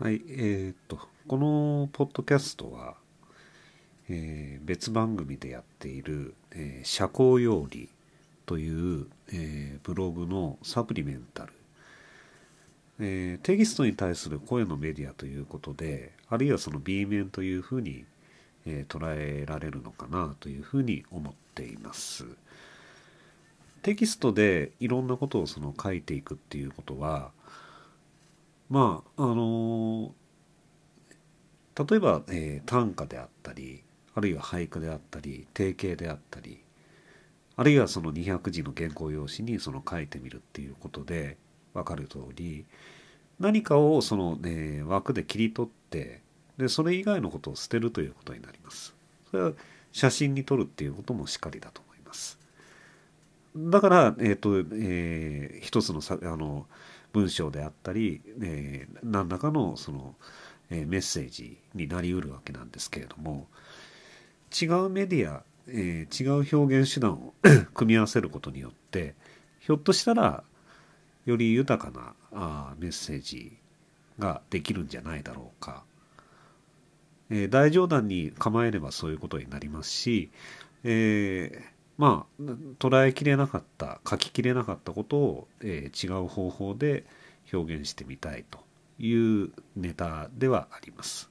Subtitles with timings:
[0.00, 0.98] はい、えーっと、
[1.28, 2.94] このポッドキャストは、
[4.08, 7.90] えー別番組でやっている、えー社交用理
[8.46, 11.52] という、えーブログのサプリメンタル、
[12.98, 18.06] えーテキストに対する声のメディアということで、あるいはその B 面というふうに、
[18.64, 22.24] えー捉えられるのかなというふうに思っています。
[23.82, 27.32] テキストでいろんなことをその書いていくっていうことは、
[28.70, 30.14] まああの
[31.88, 33.82] 例えば、えー短歌であったり
[34.14, 36.62] あるいは俳句であったり定型であったり
[37.56, 41.36] あるいはその200字の原稿用紙にその書いてみるっていうことで
[41.74, 42.64] 分かる通り
[43.38, 46.20] 何かをその、ね、枠で切り取って
[46.58, 48.94] でそれ以外のことを捨てるということになります。
[49.30, 49.52] それは
[49.92, 52.38] 写真に撮るっていうこともしかりだと思います。
[53.56, 56.66] だから、えっ、と、えー一つのさあの
[57.12, 60.14] 文章であったり、えー何らかのその、
[60.70, 63.48] えーメッセージになりうるわけなんですけれども
[64.60, 67.34] 違うメディア、えー違う表現手段を
[67.74, 69.14] 組み合わせることによって
[69.60, 70.44] ひょっとしたら
[71.26, 73.56] より豊かなあメッセージ
[74.18, 75.84] ができるんじゃないだろうか、
[77.30, 80.30] えー大冗談に構えればそういうことになりますし、
[80.84, 82.42] えーまあ
[82.78, 87.04] 捉えきれなかった書ききれなかったことを、えー違う方法で
[87.52, 88.58] 表現してみたいと
[88.98, 91.28] いうネタではあります。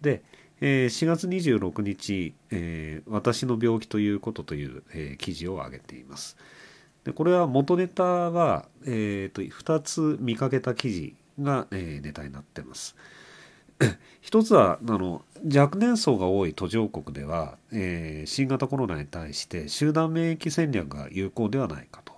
[0.00, 0.22] で、
[0.62, 6.38] えー4月26日、えー私の病気ということ」という、えー記事を上げています。
[7.04, 12.96] でこれは元ネタは、えー、と2つ見かけた記事が、えネタになってます。
[14.20, 22.12] 一つはあの若年層が多い途上国では、えー新型コロナに対して集団免疫戦略が有効ではないかと。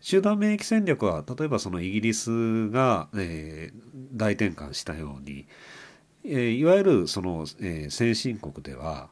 [0.00, 5.46] 集団免疫戦略は例えばそのイギリスが、えー大転換したように、
[6.24, 9.08] えーいわゆるその、え先進国では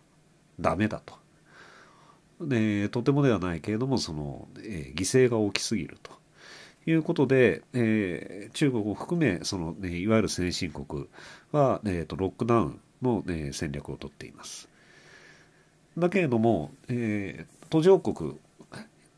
[0.60, 1.14] ダメだと。
[2.41, 6.12] でとてもではないけれどもその、え犠牲が大きすぎると
[6.86, 11.06] いうことで、えー中国を含めその、ね、いわゆる先進国
[11.52, 14.68] は、えーとロックダウンの、えー戦略をとっています。
[15.96, 18.34] だけれども、えー途上国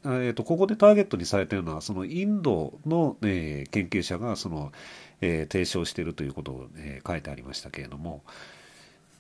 [0.04, 4.72] えー、とここでターゲットにされているのはそのインドの、えー研究者がその、
[5.20, 8.22] えー提唱しているということを、えー書いてありましたけれども、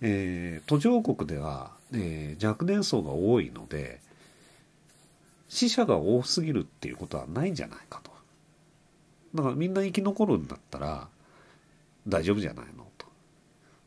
[0.00, 4.00] えー途上国では、えー若年層が多いので
[5.48, 8.10] 死者が多すぎるっていうことはないんじゃないかと
[9.36, 11.08] だからみんな生き残るんだったら
[12.08, 12.86] 大丈夫じゃないの？
[12.98, 13.06] と。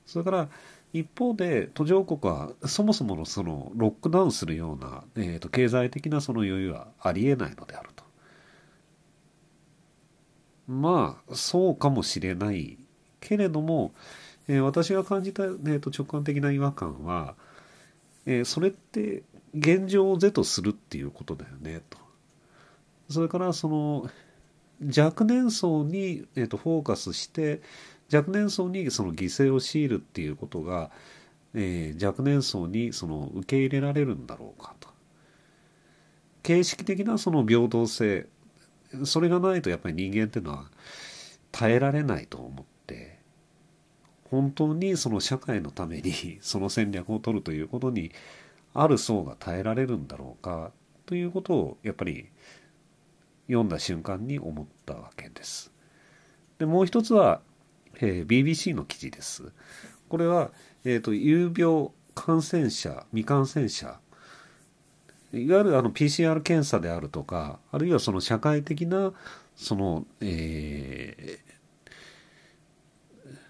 [0.06, 0.50] それから
[0.94, 8.04] 一方で途上国はそもそものそのロックダウンするような、えーと経済的なその余裕はありえないのであると。
[10.68, 12.78] まあそうかもしれない
[13.20, 13.92] けれども、
[14.48, 17.36] えー私が感じた、えーと直感的な違和感は、
[18.26, 19.24] えーそれって
[19.54, 21.98] 現状を是とするっていうことだよねと。
[23.10, 24.10] それからその
[24.82, 27.62] 若年層に、えーとフォーカスして
[28.14, 30.92] 若年層にその犠牲を強いるっていうことが、
[31.54, 34.90] えー若年層にその受け入れられるんだろうかと。
[36.44, 38.28] 形式的なその平等性
[39.04, 40.66] それがないとやっぱり人間っていうのは
[41.52, 43.20] 耐えられないと思って
[44.30, 48.12] 本当にその社会のために その戦略を取るということに
[48.74, 50.72] ある層が耐えられるんだろうか
[51.06, 52.30] ということをやっぱり
[53.50, 55.72] 読んだ瞬間に思ったわけです。
[56.60, 57.42] でもう一つは、
[58.00, 59.52] えー BBC の記事です。
[60.08, 60.52] これは、
[60.86, 64.00] えーと有病感染者未感染者
[65.34, 69.14] いわゆるあの PCR 検査であるとかあるいはその社会的な
[69.56, 71.50] その、えー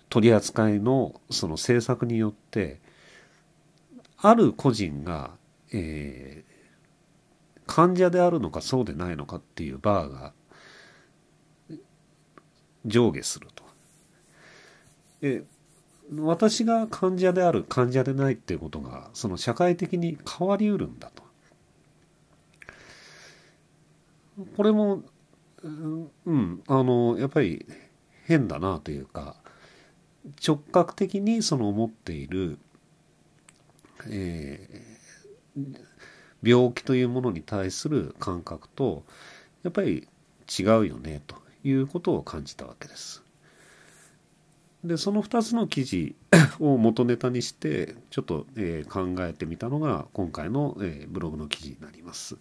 [0.10, 2.80] 取り扱いのその政策によって
[4.18, 5.32] ある個人が、
[5.72, 6.59] えー
[7.70, 10.34] 患者であるのかそうでないのかっていうバーが
[12.84, 13.64] 上下すると。
[15.22, 15.44] え
[16.18, 21.22] 私が患者である患者でないっていうことがその社会的に変わりうるんだと。
[24.58, 25.04] これも
[25.62, 25.68] う
[26.34, 27.68] んあのやっぱり
[28.26, 29.36] 変だなというか
[30.44, 32.58] 直角的にその思っている、
[34.10, 35.90] えー
[36.44, 39.04] 病気というものに対する感覚と
[39.64, 40.08] やっぱり
[40.60, 43.24] 違うよねということを感じたわけです。
[44.84, 46.16] でその2つの記事
[46.60, 52.38] を元ネタにしてちょっと、えー考えてみたのが今回の、えーブログの記事になります。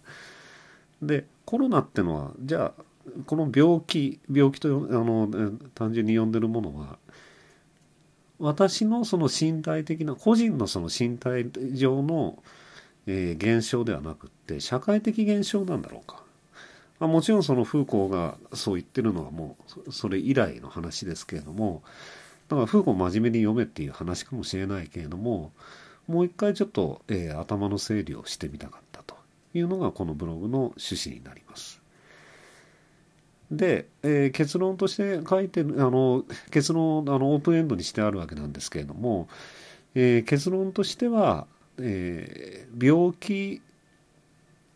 [1.01, 2.83] でコロナってのはじゃあ
[3.25, 5.29] この病気病気とあの
[5.73, 6.97] 単純に呼んでるものは
[8.39, 12.41] 私のその身体的な個人のその身体上の、
[13.07, 16.23] えー、現象ではなくって社会的現象なんだろうか。
[16.99, 19.55] まあ、もちろんそのフーコーがそう言ってるのはも
[19.87, 21.81] うそれ以来の話ですけれども
[22.49, 25.51] だからフーコー真面目に読めっていう話かもしれないけれども
[26.07, 29.15] もう一回ちょっと、えー、頭の整理をしてみたかったと
[29.53, 31.79] いうのがこのブログの趣旨になります。
[33.51, 39.27] で、えー、結論として書いてあの結論あのオープンエンドにしてあるわけなんですけれども、
[39.95, 41.47] えー、結論としては、
[41.79, 43.61] えー、病気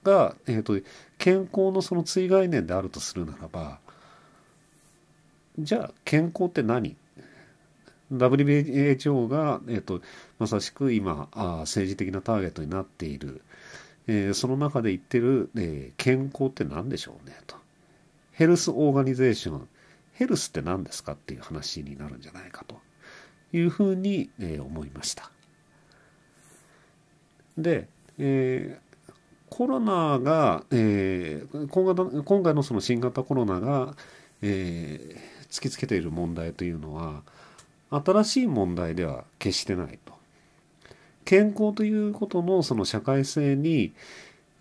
[0.03, 0.79] が、えーと、
[1.17, 3.79] 健康のその追概念であるとするならば
[5.59, 6.95] じゃあ健康って何
[8.11, 10.01] ？WHO が、えーと、
[10.39, 13.41] まさしく今あ政治的なターゲットになっている、
[14.07, 17.35] えー、その中で言ってる、えー、健康って何でしょうね？
[17.47, 17.55] と。
[18.31, 19.67] ヘルスオーガニゼーション、
[20.13, 21.13] ヘルスって何ですか？
[21.13, 22.79] っていう話になるんじゃないかと
[23.51, 25.31] いうふうに、えー、思いました。
[27.57, 29.13] で、えー、
[29.49, 33.95] コロナが、えー、今回今回のその新型コロナが、
[34.41, 37.21] えー、突きつけている問題というのは
[37.89, 40.13] 新しい問題では決してないと。
[41.25, 43.93] 健康ということのその社会性に、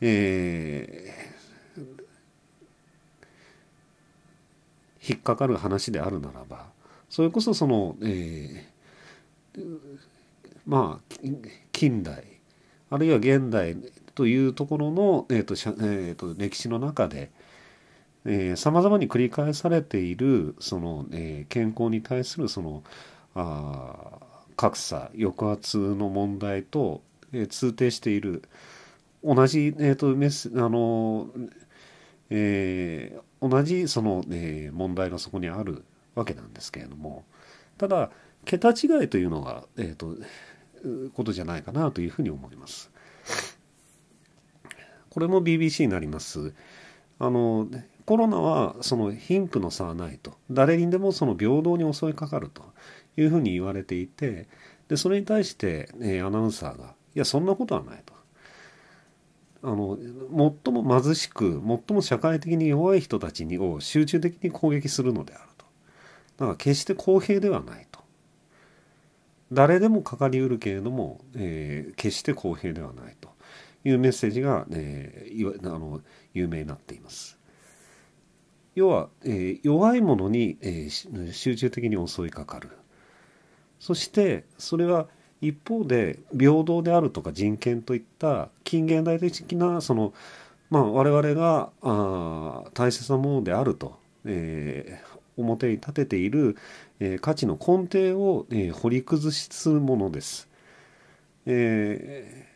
[0.00, 1.12] え
[5.08, 6.66] 引っかかる話であるならば
[7.10, 9.78] それこそその、えー、
[10.64, 11.16] まあ
[11.72, 12.24] 近代
[12.92, 13.74] あるいは現代
[14.14, 17.30] というところの、えーとえーと、歴史の中で
[18.56, 22.84] さまざまに繰り返されているその、えー、健康に対するその
[23.34, 24.18] あ
[24.56, 27.00] 格差抑圧の問題と、
[27.32, 28.42] えー、通底している
[29.24, 31.28] 同じ、えーとメスあの
[32.28, 35.84] えー、同じその、えー、問題がそこにある
[36.14, 37.24] わけなんですけれども
[37.76, 38.10] ただ
[38.44, 40.16] 桁違いというのが、えーと、
[41.14, 42.90] ことじゃないかなというふうに思います。
[45.10, 46.54] これも BBC になります。
[47.18, 47.68] あの
[48.04, 52.64] コロナはその貧富の差はないと誰にでもその平等に襲いかかると
[53.16, 54.48] いうふうに言われていて
[54.88, 58.12] でそれに対して、えー、アナウンサーが「いやそんなことはない」と。
[59.64, 59.96] あの
[60.64, 65.64] 最も貧しく最も社会的に弱い人たちにを集中的に攻撃するのであると
[66.38, 67.86] だから決して公平ではない
[69.52, 73.32] 誰でもかかりうるけれども、えー、決して公平ではないと。
[73.84, 76.00] いうメッセージが、えー、あの
[76.34, 77.38] 有名になっています。
[78.74, 82.70] 要は、えー、弱いものに、えー、集中的に襲いかかる。
[83.78, 85.08] そしてそれは
[85.40, 90.14] 一方で平等であるとか人権といった近現代的なその、
[90.70, 95.11] まあ、我々があ大切なものであると、えー、
[95.42, 96.56] 表に立てている、
[97.00, 100.48] えー、価値の根底を、えー、掘り崩すものです。
[101.46, 102.46] え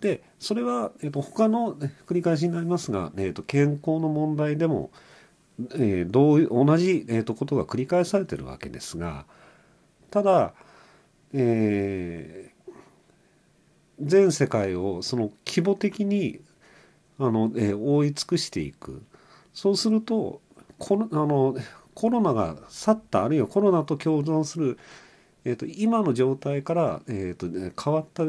[0.00, 4.90] ー、でそれは、えーと、他の繰り返しになりますが、えーと、健康の問題でも、
[5.74, 9.24] えー、同同じ、えーとことが繰り返されているわけですが
[10.10, 10.52] ただ
[11.32, 12.72] えー、
[14.00, 16.40] 全世界をその規模的に
[17.18, 19.02] あの、えー、覆い尽くしていく
[19.52, 20.40] そうすると
[20.78, 21.56] コロあの
[21.96, 24.78] コロナが去ったあるいはコロナと共存する、
[25.46, 28.24] えーと、今の状態から、えーと、変わった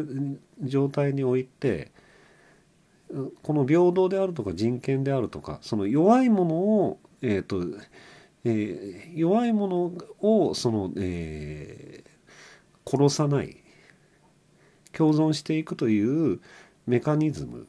[0.62, 1.91] 状態において
[3.43, 7.62] この平等であるとか人権であるとかその弱いものを、えーと
[8.45, 13.57] えー、弱いものをその、えー、殺さない
[14.93, 16.39] 共存していくという
[16.86, 17.67] メカニズム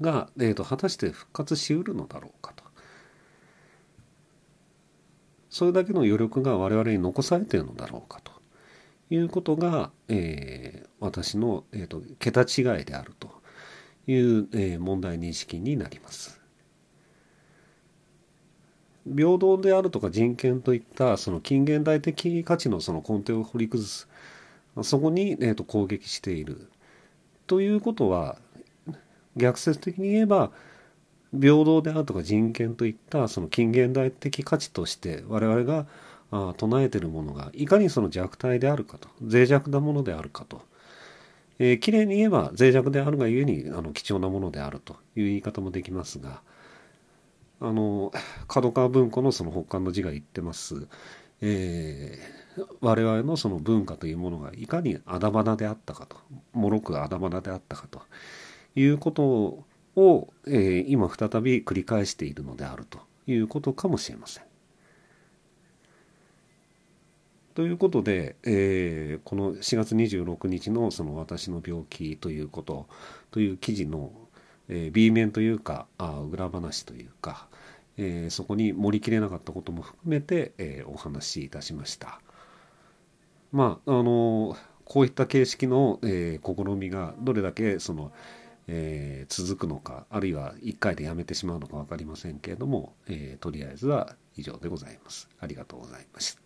[0.00, 2.61] が、えーと、果たして復活しうるのだろうかと。
[5.52, 8.32] それだけの余力が我々に残されているのだろうかと。
[9.10, 13.42] いうことが、えー、私の、えーと、桁違いであると。
[14.06, 16.40] いう、えー、問題認識になります。
[19.04, 24.08] 平等であるとか人権といったその近現代的価値のその根底を掘り崩す。
[24.82, 26.68] そこに、えー、と攻撃している。
[27.46, 28.38] ということは
[29.36, 30.52] 逆説的に言えば
[31.32, 35.86] 平等であるとか人権といったその近現代的価値として我々が
[36.54, 40.62] 唱えているものがいかにその弱体であるかと脆弱なものであるかと、
[41.58, 46.40] えー、きれいに言えば脆弱であるがゆえにあの貴重なものであるという言い方もできますが
[47.60, 48.12] あの
[48.48, 50.88] 角川文庫のその北韓の字が言ってます、
[51.40, 56.16] えー、我々のその文化というものがいかにあだまだであったかと
[56.52, 58.02] もろくあだまだであったかと
[58.74, 59.64] いうことを
[59.96, 64.44] を、えー、今再び繰り返しているのであるということかもしれません。
[67.54, 72.86] ということで、えー、この4月26日のその私の病気ということ
[73.30, 74.10] という記事の、
[74.68, 77.48] えー、B 面というかあ裏話というか、
[77.98, 82.20] えー、そこに盛りきれなかったことも含めて、えー、お話しいたしました。
[83.52, 88.12] まああのこういった形式の、えー、試みがどれだけその、
[88.68, 95.28] えー、続くのかあるいは1回でやめてしまうのか分かりませんけれども、えー、とりあえずは以上でございます。
[95.40, 96.41] ありがとうございました。